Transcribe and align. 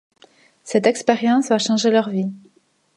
Cette 0.63 0.87
expérience 0.87 1.49
va 1.49 1.59
changer 1.59 1.91
leur 1.91 2.09
vie. 2.09 2.31